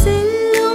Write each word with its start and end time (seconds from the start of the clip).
செல்லும் 0.00 0.71